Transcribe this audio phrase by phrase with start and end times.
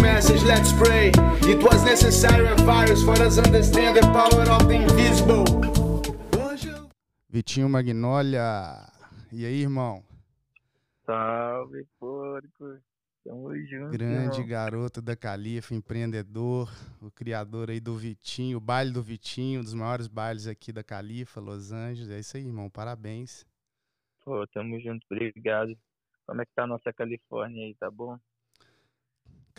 [0.00, 1.12] message, let's pray.
[1.48, 5.44] It was necessary a virus for us understand the power of the invisible.
[7.28, 8.90] Vitinho Magnólia.
[9.32, 10.02] E aí, irmão?
[11.06, 12.78] Salve, porco.
[13.24, 13.90] Tamo junto.
[13.90, 14.48] Grande irmão.
[14.48, 16.70] garoto da Califa, empreendedor,
[17.00, 20.82] o criador aí do Vitinho, o baile do Vitinho, um dos maiores bailes aqui da
[20.82, 22.10] Califa, Los Angeles.
[22.10, 22.70] É isso aí, irmão.
[22.70, 23.46] Parabéns.
[24.24, 25.76] Pô, tamo junto, obrigado.
[26.26, 28.18] Como é que tá a nossa Califórnia aí, tá bom?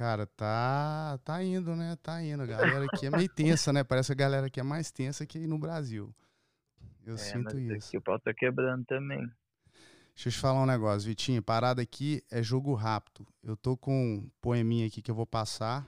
[0.00, 1.94] Cara, tá, tá indo, né?
[2.02, 2.42] Tá indo.
[2.42, 3.84] A galera aqui é meio tensa, né?
[3.84, 6.10] Parece que a galera aqui é mais tensa que aí no Brasil.
[7.04, 7.88] Eu é, sinto isso.
[7.88, 9.30] Aqui o pau tá quebrando também.
[10.14, 11.42] Deixa eu te falar um negócio, Vitinho.
[11.42, 13.26] Parada aqui é jogo rápido.
[13.42, 15.86] Eu tô com um poeminha aqui que eu vou passar.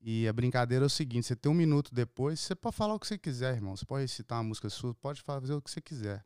[0.00, 2.98] E a brincadeira é o seguinte: você tem um minuto depois, você pode falar o
[2.98, 3.76] que você quiser, irmão.
[3.76, 6.24] Você pode recitar uma música sua, pode fazer o que você quiser.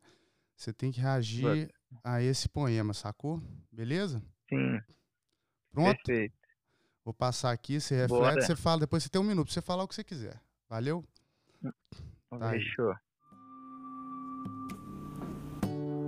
[0.55, 1.69] Você tem que reagir
[2.05, 3.43] a esse poema, sacou?
[3.69, 4.23] Beleza?
[4.47, 4.79] Sim.
[5.73, 5.97] Pronto?
[6.05, 6.40] Perfeito.
[7.03, 8.41] Vou passar aqui, você reflete, Bora.
[8.41, 10.39] você fala, depois você tem um minuto pra você falar o que você quiser.
[10.69, 11.03] Valeu?
[11.63, 12.59] Tá aí.
[12.59, 12.93] Fechou.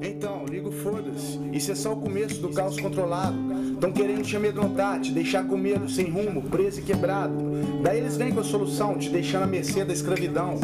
[0.02, 1.40] Então, ligo foda-se.
[1.54, 3.38] Isso é só o começo do caos controlado.
[3.80, 7.36] Tão querendo te amedrontar, te deixar com medo, sem rumo, preso e quebrado.
[7.82, 10.60] Daí eles vêm com a solução, te deixando à mercê da escravidão.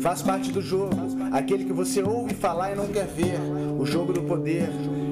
[0.00, 0.94] Faz parte do jogo,
[1.32, 3.38] aquele que você ouve falar e não quer ver.
[3.78, 4.68] O jogo do poder.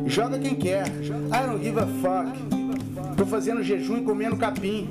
[0.06, 0.86] Joga quem quer.
[0.86, 2.32] I don't give a fuck.
[3.16, 4.88] Tô fazendo jejum e comendo capim.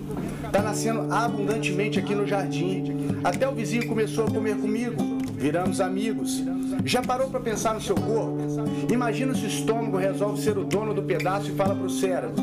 [0.51, 3.19] Tá nascendo abundantemente aqui no jardim.
[3.23, 4.95] Até o vizinho começou a comer comigo.
[5.37, 6.43] Viramos amigos.
[6.85, 8.37] Já parou pra pensar no seu corpo?
[8.91, 12.35] Imagina se o estômago resolve ser o dono do pedaço e fala pro cérebro: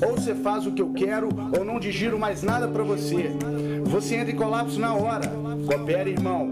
[0.00, 3.32] ou você faz o que eu quero, ou não digiro mais nada pra você.
[3.84, 5.28] Você entra em colapso na hora.
[5.66, 6.48] Coopera, irmão.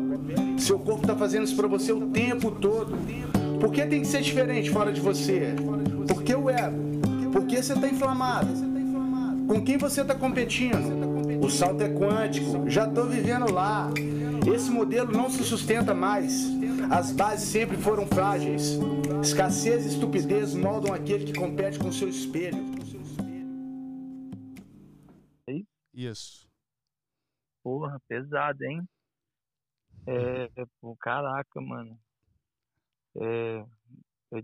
[0.59, 2.97] Seu corpo tá fazendo isso pra você o tempo todo.
[3.62, 5.55] Por que tem que ser diferente fora de você?
[6.08, 7.30] Por que o ego?
[7.32, 8.48] Por que você tá inflamado?
[9.46, 11.41] Com quem você está competindo?
[11.41, 13.88] O salto é quântico, já estou vivendo lá.
[14.52, 16.50] Esse modelo não se sustenta mais.
[16.91, 18.81] As bases sempre foram frágeis.
[19.22, 22.64] Escassez e estupidez moldam aquele que compete com seu espelho.
[25.94, 26.48] Isso.
[27.62, 28.82] Porra, pesado, hein?
[30.04, 30.48] É,
[30.81, 31.97] pô, caraca, mano.
[33.17, 33.65] É,
[34.39, 34.43] é,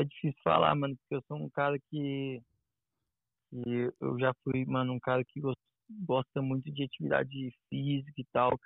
[0.00, 2.42] é difícil falar, mano, porque eu sou um cara que,
[3.50, 5.54] que eu já fui, mano, um cara que gos-
[6.06, 8.58] gosta muito de atividade física e tal.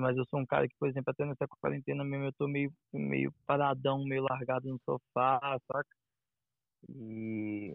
[0.00, 2.72] Mas eu sou um cara que, por exemplo, até nessa quarentena mesmo, eu tô meio,
[2.92, 5.38] meio paradão, meio largado no sofá,
[5.70, 5.88] saca?
[6.88, 7.74] E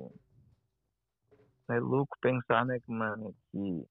[1.69, 3.85] é louco pensar, né, que, mano, que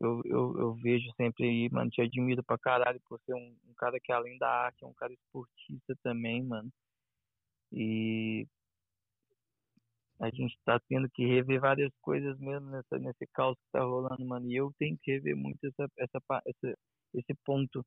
[0.00, 3.74] eu, eu, eu vejo sempre aí, mano, te admiro pra caralho por ser um, um
[3.76, 6.70] cara que além da arte é um cara esportista também, mano.
[7.72, 8.46] E
[10.18, 14.24] a gente tá tendo que rever várias coisas mesmo nessa, nesse caos que tá rolando,
[14.24, 14.50] mano.
[14.50, 16.78] E eu tenho que rever muito essa, essa, essa,
[17.14, 17.84] esse ponto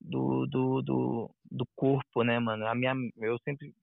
[0.00, 2.66] do, do, do, do corpo, né, mano?
[2.66, 3.74] A minha, eu sempre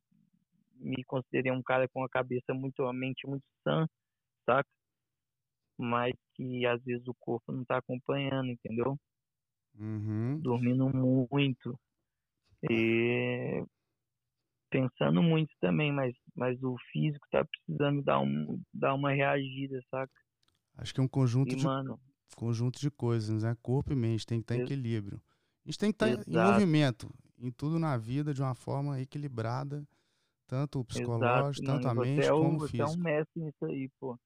[0.76, 3.88] me considerei um cara com a cabeça muito, a mente muito sã,
[4.46, 4.70] saca?
[5.82, 8.98] Mas que às vezes o corpo não tá acompanhando, entendeu?
[9.80, 10.42] Uhum.
[10.44, 11.80] Dormindo muito.
[12.70, 13.64] E
[14.70, 20.12] pensando muito também, mas, mas o físico tá precisando dar, um, dar uma reagida, saca?
[20.78, 22.00] Acho que é um conjunto E, de, mano,
[22.36, 23.56] conjunto de coisas, né?
[23.62, 25.22] Corpo e mente tem que estar em Ex- equilíbrio.
[25.66, 26.38] A gente tem que estar em Exato.
[26.38, 29.88] movimento, em tudo na vida, de uma forma equilibrada,
[30.48, 32.86] tanto o psicológico, exato, tanto a mano, mente você é, o, como o você é
[32.88, 32.98] um físico.
[32.98, 34.18] mestre nisso aí, pô.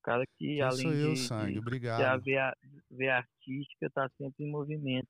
[0.00, 1.52] O cara que Quem além sou eu, de, sangue?
[1.52, 1.98] de, Obrigado.
[1.98, 2.56] de a veia,
[2.90, 5.08] veia artística, tá sempre em movimento.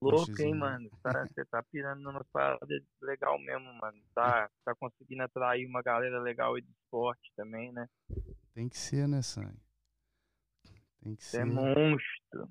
[0.00, 0.88] Louco, hein, mano?
[1.02, 2.66] Tá, você tá pirando numa parada
[3.02, 4.00] legal mesmo, mano.
[4.14, 7.88] Tá, tá conseguindo atrair uma galera legal aí do esporte também, né?
[8.54, 9.60] Tem que ser, né, sangue?
[11.00, 11.46] Tem que Você é ser.
[11.46, 12.48] monstro.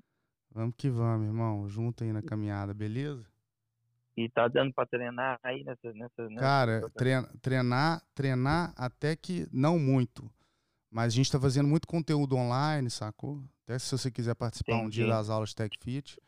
[0.50, 1.66] Vamos que vamos, irmão.
[1.68, 3.26] Junto aí na caminhada, beleza?
[4.16, 5.92] E tá dando pra treinar aí nessa.
[5.94, 10.30] nessa, nessa Cara, treina- treinar, treinar até que não muito.
[10.90, 13.42] Mas a gente tá fazendo muito conteúdo online, sacou?
[13.64, 16.18] Até se você quiser participar um dia das aulas Tech Fit.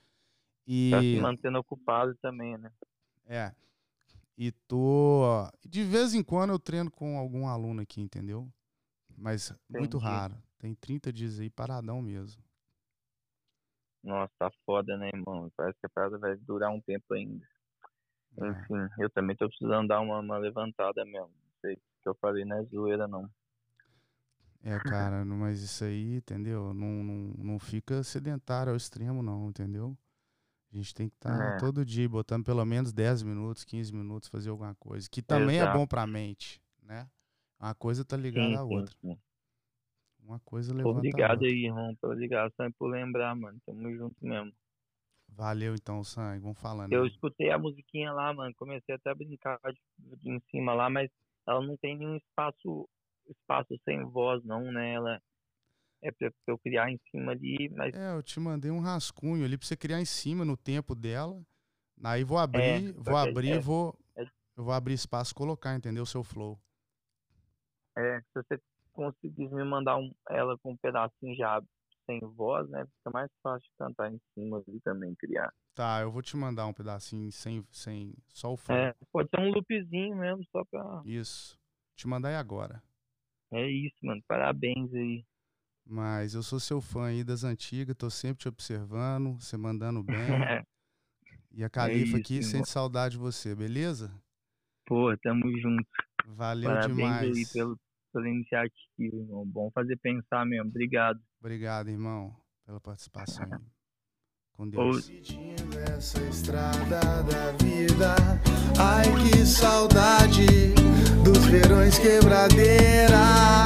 [0.66, 2.70] E Tá se mantendo ocupado também, né?
[3.26, 3.52] é.
[4.36, 5.46] E tô.
[5.68, 8.50] De vez em quando eu treino com algum aluno aqui, entendeu?
[9.16, 10.12] Mas muito Entendi.
[10.12, 10.34] raro.
[10.58, 12.42] Tem 30 dias aí paradão mesmo.
[14.02, 15.50] Nossa, tá foda, né, irmão?
[15.56, 17.46] Parece que a parada vai durar um tempo ainda.
[18.38, 18.48] É.
[18.48, 21.28] Enfim, eu também tô precisando dar uma, uma levantada mesmo.
[21.28, 23.28] Não sei se o que eu falei não é zoeira, não.
[24.62, 26.74] É, cara, mas isso aí, entendeu?
[26.74, 29.96] Não, não, não fica sedentário ao extremo, não, entendeu?
[30.72, 31.58] A gente tem que estar É.
[31.58, 35.08] todo dia botando pelo menos 10 minutos, 15 minutos, fazer alguma coisa.
[35.10, 35.78] Que também é Exato.
[35.78, 37.08] bom pra mente, né?
[37.58, 38.94] Uma coisa tá ligada Sim, à sim, outra.
[39.00, 39.18] sim.
[40.22, 43.58] Uma coisa levanta Obrigado aí, irmão, pela ligação e por lembrar, mano.
[43.66, 44.52] Tamo junto mesmo.
[45.28, 46.40] Valeu então, Sangue.
[46.40, 46.92] Vamos falando.
[46.92, 48.54] Eu escutei a musiquinha lá, mano.
[48.54, 51.10] Comecei até a brincar de, de em cima lá, mas
[51.46, 52.88] ela não tem nenhum espaço
[53.30, 54.94] espaço sem voz, não, né?
[54.94, 55.22] Ela
[56.02, 57.94] é pra eu criar em cima ali, mas.
[57.94, 61.40] É, eu te mandei um rascunho ali pra você criar em cima no tempo dela.
[62.02, 63.98] Aí vou abrir, é, vou abrir, é, vou.
[64.16, 64.22] É,
[64.56, 66.02] eu vou abrir espaço e colocar, entendeu?
[66.02, 66.58] O seu flow.
[67.96, 68.60] É, se você
[68.92, 71.62] conseguisse me mandar um, ela com um pedacinho já
[72.06, 72.84] sem voz, né?
[72.98, 75.52] Fica mais fácil de cantar em cima ali também, criar.
[75.74, 78.76] Tá, eu vou te mandar um pedacinho sem, sem só o flow.
[78.76, 81.02] É, pode ser um loopzinho mesmo, só pra.
[81.04, 81.58] Isso.
[81.94, 82.82] Te mandar aí agora.
[83.52, 84.22] É isso, mano.
[84.26, 85.24] Parabéns aí.
[85.84, 90.16] Mas eu sou seu fã aí das antigas, tô sempre te observando, você mandando bem.
[91.50, 92.50] e a Califa é aqui irmão.
[92.50, 94.12] sente saudade de você, beleza?
[94.86, 95.88] Pô, tamo junto.
[96.26, 97.36] Valeu Parabéns demais.
[97.36, 97.80] aí pelo,
[98.12, 99.44] pela iniciativa, irmão.
[99.44, 100.68] Bom fazer pensar mesmo.
[100.68, 101.20] Obrigado.
[101.40, 103.48] Obrigado, irmão, pela participação.
[104.52, 105.10] Com Deus.
[105.96, 108.14] Essa estrada da vida,
[108.78, 109.89] ai que saudade
[111.90, 113.64] verões quebradeira,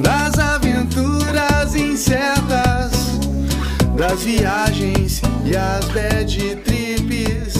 [0.00, 2.92] das aventuras incertas,
[3.96, 7.54] das viagens e as bad trips